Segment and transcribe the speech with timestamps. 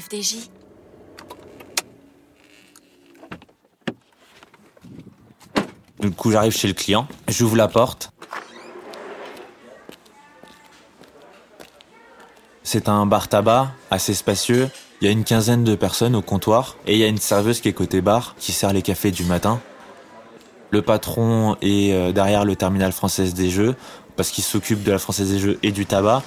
[0.00, 0.50] FDJ.
[6.00, 8.12] Du coup, j'arrive chez le client, j'ouvre la porte.
[12.62, 14.68] C'est un bar tabac assez spacieux.
[15.00, 17.60] Il y a une quinzaine de personnes au comptoir et il y a une serveuse
[17.60, 19.60] qui est côté bar qui sert les cafés du matin.
[20.70, 23.76] Le patron est euh, derrière le terminal française des jeux
[24.16, 26.22] parce qu'il s'occupe de la française des jeux et du tabac.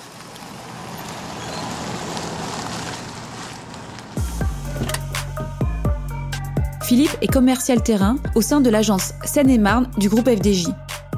[6.90, 10.70] Philippe est commercial terrain au sein de l'agence Seine-et-Marne du groupe FDJ.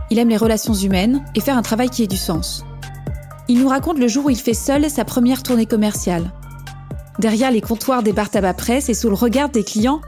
[0.10, 2.66] Il aime les relations humaines et faire un travail qui ait du sens.
[3.48, 6.34] Il nous raconte le jour où il fait seul sa première tournée commerciale.
[7.20, 10.02] Derrière les comptoirs des bars tabac presse et sous le regard des clients,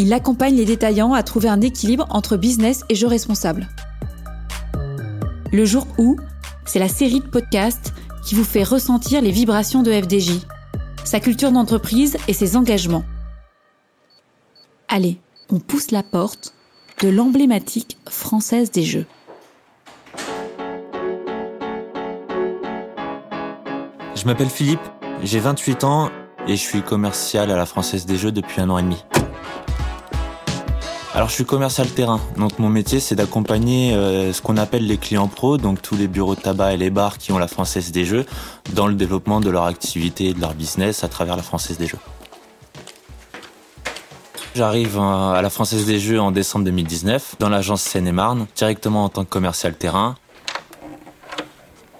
[0.00, 3.68] il accompagne les détaillants à trouver un équilibre entre business et jeu responsable.
[5.52, 6.16] Le jour où,
[6.64, 7.94] c'est la série de podcasts
[8.26, 10.40] qui vous fait ressentir les vibrations de FDJ,
[11.04, 13.04] sa culture d'entreprise et ses engagements.
[14.88, 15.18] Allez,
[15.50, 16.54] on pousse la porte
[17.02, 19.06] de l'emblématique française des jeux.
[24.14, 24.80] Je m'appelle Philippe,
[25.22, 26.10] j'ai 28 ans
[26.46, 29.04] et je suis commercial à la Française des Jeux depuis un an et demi.
[31.14, 34.98] Alors je suis commercial terrain, donc mon métier c'est d'accompagner euh, ce qu'on appelle les
[34.98, 37.92] clients pros, donc tous les bureaux de tabac et les bars qui ont la Française
[37.92, 38.26] des Jeux,
[38.72, 41.86] dans le développement de leur activité et de leur business à travers la Française des
[41.86, 41.98] Jeux.
[44.54, 49.24] J'arrive à la Française des Jeux en décembre 2019, dans l'agence Seine-et-Marne, directement en tant
[49.24, 50.14] que commercial terrain.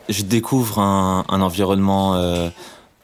[0.09, 2.51] Je découvre un, un environnement euh,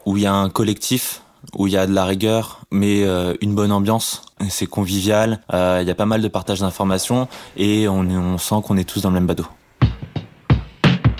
[0.06, 1.22] où il y a un collectif,
[1.56, 4.22] où il y a de la rigueur, mais euh, une bonne ambiance.
[4.50, 8.54] C'est convivial, euh, il y a pas mal de partage d'informations et on, on sent
[8.64, 9.46] qu'on est tous dans le même bateau.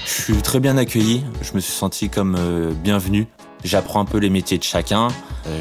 [0.07, 2.37] Je suis très bien accueilli, je me suis senti comme
[2.85, 3.27] bienvenu.
[3.65, 5.09] J'apprends un peu les métiers de chacun,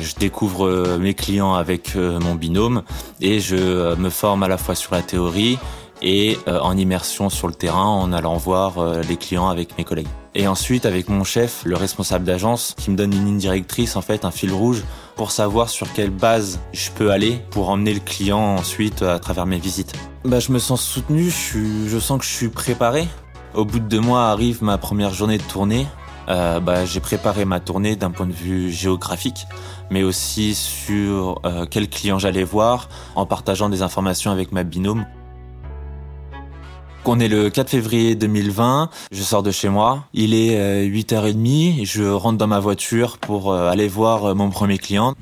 [0.02, 2.84] je découvre mes clients avec mon binôme
[3.22, 5.58] et je me forme à la fois sur la théorie
[6.02, 10.08] et en immersion sur le terrain en allant voir les clients avec mes collègues.
[10.36, 14.02] Et ensuite avec mon chef, le responsable d'agence, qui me donne une ligne directrice, en
[14.02, 14.84] fait, un fil rouge,
[15.16, 19.46] pour savoir sur quelle base je peux aller pour emmener le client ensuite à travers
[19.46, 19.94] mes visites.
[20.24, 23.08] Bah, je me sens soutenu, je, je sens que je suis préparé.
[23.56, 25.88] Au bout de deux mois arrive ma première journée de tournée.
[26.30, 29.48] Euh, bah, j'ai préparé ma tournée d'un point de vue géographique,
[29.90, 35.06] mais aussi sur euh, quel client j'allais voir, en partageant des informations avec ma binôme.
[37.06, 42.04] On est le 4 février 2020, je sors de chez moi, il est 8h30, je
[42.04, 45.16] rentre dans ma voiture pour aller voir mon premier client.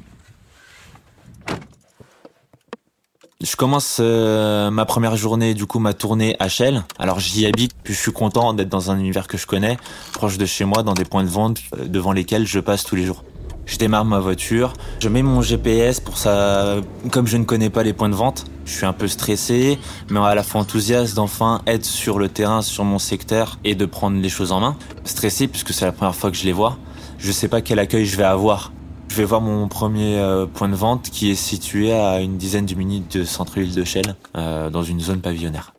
[3.43, 6.81] Je commence euh, ma première journée, du coup ma tournée HL.
[6.97, 9.77] Alors j'y habite, puis je suis content d'être dans un univers que je connais,
[10.11, 12.95] proche de chez moi, dans des points de vente euh, devant lesquels je passe tous
[12.95, 13.23] les jours.
[13.67, 16.77] Je démarre ma voiture, je mets mon GPS pour ça,
[17.11, 19.77] comme je ne connais pas les points de vente, je suis un peu stressé,
[20.09, 23.85] mais à la fois enthousiaste d'enfin être sur le terrain, sur mon secteur et de
[23.85, 24.77] prendre les choses en main.
[25.03, 26.79] Stressé puisque c'est la première fois que je les vois.
[27.19, 28.71] Je sais pas quel accueil je vais avoir.
[29.09, 32.65] Je vais voir mon premier euh, point de vente qui est situé à une dizaine
[32.65, 35.73] de minutes de centre-ville de Chelles, euh, dans une zone pavillonnaire.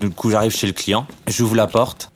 [0.00, 2.10] Du coup, j'arrive chez le client, j'ouvre la porte.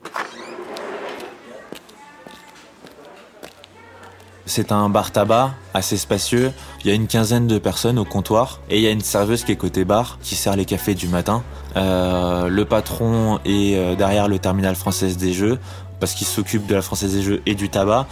[4.47, 6.53] C'est un bar tabac assez spacieux.
[6.81, 9.43] Il y a une quinzaine de personnes au comptoir et il y a une serveuse
[9.43, 11.43] qui est côté bar qui sert les cafés du matin.
[11.77, 15.59] Euh, le patron est euh, derrière le terminal française des jeux
[15.99, 18.07] parce qu'il s'occupe de la française des jeux et du tabac.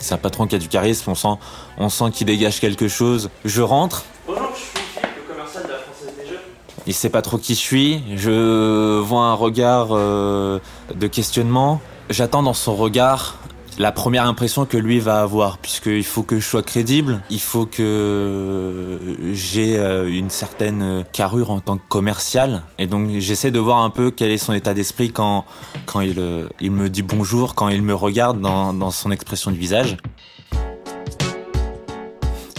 [0.00, 1.38] C'est un patron qui a du charisme, on sent,
[1.76, 3.28] on sent qu'il dégage quelque chose.
[3.44, 4.04] Je rentre.
[4.26, 6.40] Bonjour, je suis Philippe, le commercial de la Française des Jeux.
[6.86, 8.02] Il sait pas trop qui je suis.
[8.16, 10.58] Je vois un regard euh,
[10.94, 11.82] de questionnement.
[12.08, 13.36] J'attends dans son regard
[13.80, 17.64] la première impression que lui va avoir, puisqu'il faut que je sois crédible, il faut
[17.64, 18.98] que
[19.32, 23.88] j'ai euh, une certaine carrure en tant que commercial, et donc j'essaie de voir un
[23.88, 25.46] peu quel est son état d'esprit quand,
[25.86, 29.56] quand il, euh, me dit bonjour, quand il me regarde dans, dans son expression de
[29.56, 29.96] visage.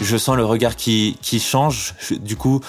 [0.02, 2.62] Je sens le regard qui, qui change, du coup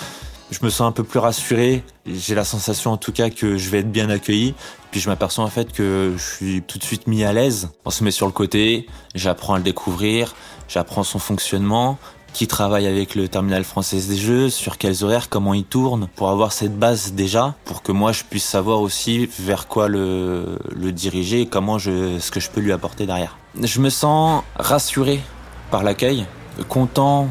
[0.52, 3.70] je me sens un peu plus rassuré, j'ai la sensation en tout cas que je
[3.70, 4.54] vais être bien accueilli,
[4.90, 7.70] puis je m'aperçois en fait que je suis tout de suite mis à l'aise.
[7.86, 10.34] On se met sur le côté, j'apprends à le découvrir,
[10.68, 11.98] j'apprends son fonctionnement,
[12.34, 16.28] qui travaille avec le terminal français des jeux, sur quels horaires, comment il tourne, pour
[16.28, 20.92] avoir cette base déjà, pour que moi je puisse savoir aussi vers quoi le, le
[20.92, 23.38] diriger comment je, ce que je peux lui apporter derrière.
[23.60, 25.20] Je me sens rassuré
[25.70, 26.26] par l'accueil,
[26.68, 27.28] content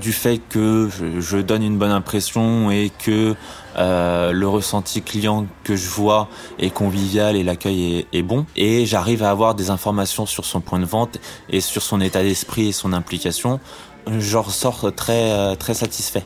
[0.00, 0.88] du fait que
[1.20, 3.34] je, donne une bonne impression et que
[3.76, 6.28] euh, le ressenti client que je vois
[6.58, 8.46] est convivial et l'accueil est, bon.
[8.56, 11.18] Et j'arrive à avoir des informations sur son point de vente
[11.50, 13.60] et sur son état d'esprit et son implication.
[14.06, 16.24] Je ressors très, euh, très satisfait.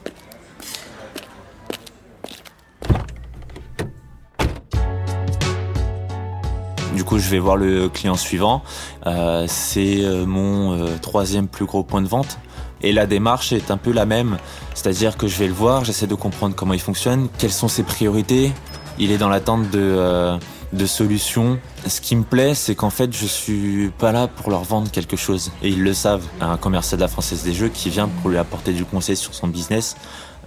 [7.09, 8.63] Coup, je vais voir le client suivant.
[9.07, 12.39] Euh, c'est mon troisième plus gros point de vente.
[12.83, 14.39] Et la démarche est un peu la même,
[14.75, 17.83] c'est-à-dire que je vais le voir, j'essaie de comprendre comment il fonctionne, quelles sont ses
[17.83, 18.53] priorités.
[18.99, 20.39] Il est dans l'attente de, euh,
[20.73, 21.59] de solutions.
[21.87, 25.17] Ce qui me plaît, c'est qu'en fait, je suis pas là pour leur vendre quelque
[25.17, 26.25] chose, et ils le savent.
[26.41, 29.35] Un commercial de la Française des Jeux qui vient pour lui apporter du conseil sur
[29.35, 29.97] son business,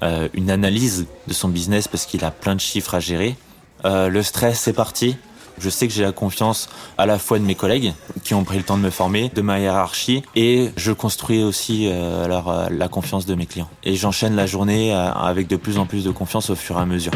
[0.04, 3.36] euh, une analyse de son business parce qu'il a plein de chiffres à gérer.
[3.84, 5.18] Euh, le stress, c'est parti.
[5.62, 7.94] Je sais que j'ai la confiance à la fois de mes collègues
[8.24, 11.88] qui ont pris le temps de me former, de ma hiérarchie, et je construis aussi
[11.88, 13.70] euh, euh, la confiance de mes clients.
[13.84, 16.82] Et j'enchaîne la journée euh, avec de plus en plus de confiance au fur et
[16.82, 17.12] à mesure.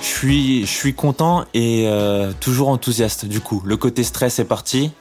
[0.00, 1.90] Je suis, je suis content et
[2.40, 3.62] toujours enthousiaste du coup.
[3.66, 4.92] Le côté stress est parti.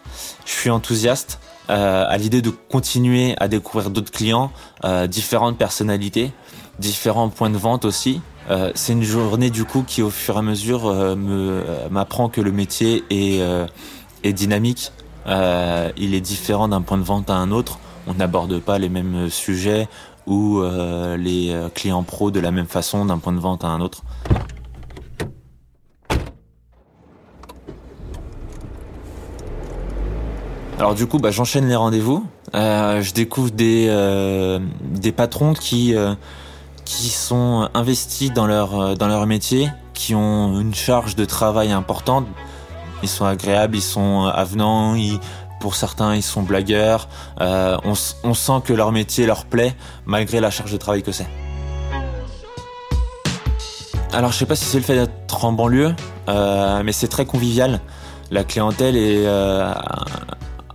[0.45, 1.39] Je suis enthousiaste
[1.69, 4.51] à l'idée de continuer à découvrir d'autres clients,
[5.07, 6.33] différentes personnalités,
[6.79, 8.19] différents points de vente aussi.
[8.49, 12.29] Euh, c'est une journée du coup qui au fur et à mesure euh, euh, m'apprend
[12.29, 13.41] que le métier est,
[14.23, 14.91] est dynamique.
[15.27, 17.79] il est différent d'un point de vente à un autre.
[18.07, 19.87] On n'aborde pas les mêmes sujets
[20.27, 20.61] ou
[21.17, 24.03] les clients pro de la même façon d'un point de vente à un autre.
[30.77, 32.27] Alors du coup, bah, j'enchaîne les rendez-vous.
[32.53, 35.95] je découvre des, des patrons qui
[36.85, 41.71] qui sont investis dans leur, euh, dans leur métier, qui ont une charge de travail
[41.71, 42.27] importante.
[43.03, 44.95] Ils sont agréables, ils sont avenants,
[45.59, 47.07] pour certains ils sont blagueurs.
[47.41, 51.27] Euh, on, sent que leur métier leur plaît malgré la charge de travail que c'est.
[54.13, 55.95] Alors je sais pas si c'est le fait d'être en banlieue,
[56.29, 57.81] euh, mais c'est très convivial.
[58.31, 59.73] La clientèle est euh,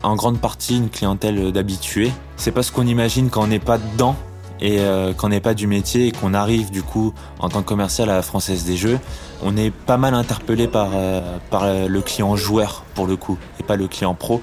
[0.03, 2.13] en grande partie une clientèle d'habitués.
[2.37, 4.17] C'est pas ce qu'on imagine quand on n'est pas dedans
[4.61, 7.69] et euh, qu'on n'est pas du métier et qu'on arrive du coup en tant que
[7.69, 8.99] commercial à la Française des Jeux,
[9.43, 11.21] on est pas mal interpellé par, euh,
[11.51, 14.43] par le client joueur pour le coup et pas le client pro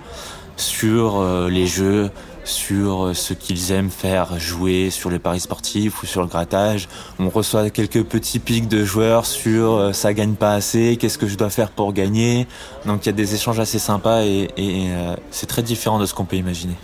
[0.55, 2.09] sur euh, les jeux,
[2.43, 6.87] sur ce qu'ils aiment faire jouer sur les paris sportifs ou sur le grattage.
[7.19, 11.35] On reçoit quelques petits pics de joueurs sur ça gagne pas assez, qu'est-ce que je
[11.35, 12.47] dois faire pour gagner.
[12.85, 14.87] Donc il y a des échanges assez sympas et, et
[15.29, 16.77] c'est très différent de ce qu'on peut imaginer.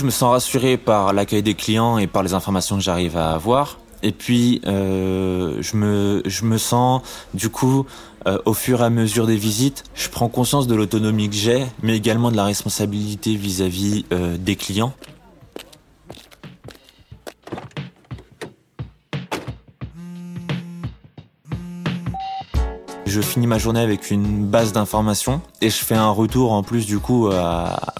[0.00, 3.32] Je me sens rassuré par l'accueil des clients et par les informations que j'arrive à
[3.32, 3.78] avoir.
[4.02, 7.02] Et puis, euh, je, me, sens,
[7.34, 7.84] du coup,
[8.26, 11.66] euh, au fur et à mesure des visites, je prends conscience de l'autonomie que j'ai,
[11.82, 14.94] mais également de la responsabilité vis-à-vis euh, des clients.
[23.10, 26.86] Je finis ma journée avec une base d'informations et je fais un retour en plus
[26.86, 27.28] du coup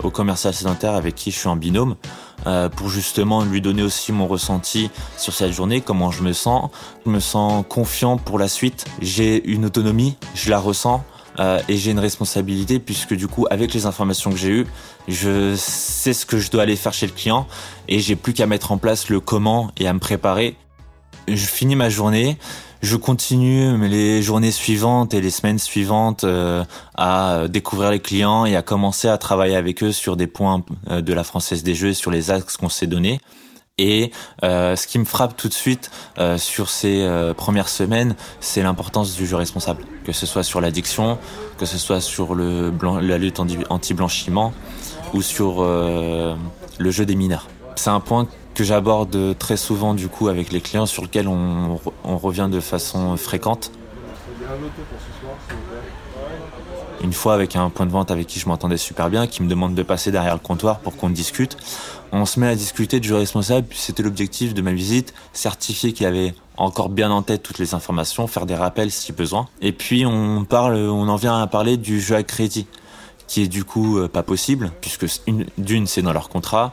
[0.05, 1.97] au commercial sédentaire avec qui je suis en binôme
[2.47, 6.71] euh, pour justement lui donner aussi mon ressenti sur cette journée, comment je me sens.
[7.05, 8.85] Je me sens confiant pour la suite.
[9.03, 11.03] J'ai une autonomie, je la ressens.
[11.41, 14.67] Euh, et j'ai une responsabilité puisque du coup avec les informations que j'ai eues
[15.07, 17.47] je sais ce que je dois aller faire chez le client
[17.87, 20.57] et j'ai plus qu'à mettre en place le comment et à me préparer
[21.37, 22.39] je finis ma journée
[22.83, 26.65] je continue les journées suivantes et les semaines suivantes euh,
[26.97, 31.03] à découvrir les clients et à commencer à travailler avec eux sur des points euh,
[31.03, 33.21] de la Française des Jeux, sur les axes qu'on s'est donnés.
[33.77, 34.13] Et
[34.45, 35.91] euh, ce qui me frappe tout de suite
[36.37, 41.17] sur ces premières semaines, c'est l'importance du jeu responsable, que ce soit sur l'addiction,
[41.57, 44.53] que ce soit sur le la lutte anti-blanchiment
[45.15, 47.49] ou sur le jeu des mineurs.
[47.75, 48.29] C'est un point
[48.61, 53.17] que j'aborde très souvent du coup avec les clients sur lequel on, revient de façon
[53.17, 53.73] fréquente.
[57.03, 59.49] Une fois avec un point de vente avec qui je m'entendais super bien, qui me
[59.49, 61.57] demande de passer derrière le comptoir pour qu'on discute.
[62.13, 66.35] On se met à discuter du responsable, c'était l'objectif de ma visite, certifier qu'il avait
[66.59, 69.49] encore bien en tête toutes les informations, faire des rappels si besoin.
[69.63, 72.67] Et puis on parle, on en vient à parler du jeu à crédit
[73.31, 75.07] qui est du coup euh, pas possible, puisque
[75.57, 76.73] d'une, c'est dans leur contrat,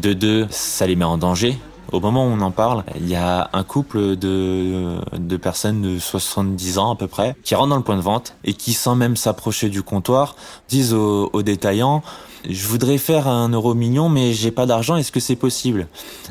[0.00, 1.56] de deux, ça les met en danger,
[1.92, 5.98] Au moment où on en parle, il y a un couple de, de personnes de
[5.98, 8.96] 70 ans à peu près qui rentrent dans le point de vente et qui, sans
[8.96, 10.36] même s'approcher du comptoir,
[10.68, 12.02] disent aux, aux détaillants
[12.48, 15.88] je voudrais faire un euro million, mais j'ai pas d'argent, est-ce que c'est possible?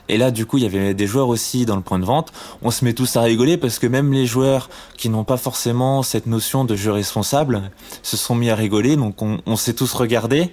[0.08, 2.32] Et là, du coup, il y avait des joueurs aussi dans le point de vente.
[2.62, 6.04] On se met tous à rigoler parce que même les joueurs qui n'ont pas forcément
[6.04, 7.72] cette notion de jeu responsable
[8.02, 8.96] se sont mis à rigoler.
[8.96, 10.52] Donc, on, on s'est tous regardés.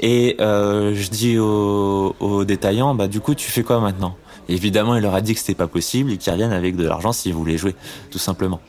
[0.00, 4.16] Et euh, je dis aux, aux détaillants, bah du coup, tu fais quoi maintenant?
[4.50, 7.12] Évidemment, il leur a dit que c'était pas possible et qu'ils reviennent avec de l'argent
[7.12, 7.76] s'ils voulaient jouer,
[8.10, 8.60] tout simplement.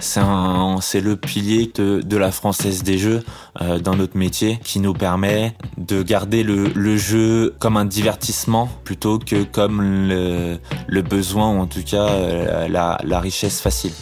[0.00, 3.22] C'est le pilier de, la française des jeux
[3.62, 9.18] euh, dans notre métier qui nous permet de garder le, jeu comme un divertissement plutôt
[9.18, 13.92] que comme le, besoin ou en tout cas euh, la richesse facile.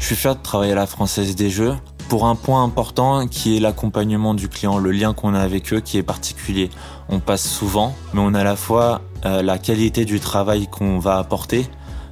[0.00, 1.74] Je suis fier de travailler à la française des jeux
[2.08, 5.80] pour un point important qui est l'accompagnement du client, le lien qu'on a avec eux
[5.80, 6.70] qui est particulier.
[7.08, 10.98] On passe souvent, mais on a à la fois euh, la qualité du travail qu'on
[10.98, 11.66] va apporter,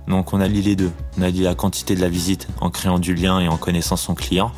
[0.08, 0.92] donc on a lié les deux.
[1.18, 3.96] On a lié la quantité de la visite en créant du lien et en connaissant
[3.96, 4.52] son client,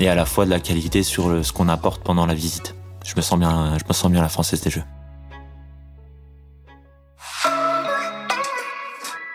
[0.00, 2.74] et à la fois de la qualité sur ce qu'on apporte pendant la visite.
[3.04, 4.84] Je me sens bien, je me sens bien la française des jeux.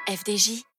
[0.08, 0.73] FDJ